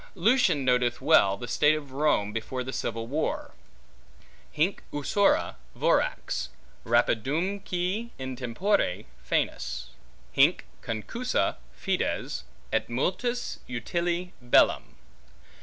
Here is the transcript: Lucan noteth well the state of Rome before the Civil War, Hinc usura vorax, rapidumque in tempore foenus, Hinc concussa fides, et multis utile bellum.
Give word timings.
Lucan 0.15 0.65
noteth 0.65 0.99
well 0.99 1.37
the 1.37 1.47
state 1.47 1.75
of 1.75 1.91
Rome 1.91 2.33
before 2.33 2.63
the 2.63 2.73
Civil 2.73 3.05
War, 3.05 3.53
Hinc 4.51 4.81
usura 4.91 5.57
vorax, 5.77 6.49
rapidumque 6.83 8.09
in 8.17 8.35
tempore 8.35 9.05
foenus, 9.23 9.89
Hinc 10.31 10.65
concussa 10.81 11.57
fides, 11.71 12.45
et 12.73 12.89
multis 12.89 13.59
utile 13.69 14.31
bellum. 14.41 14.95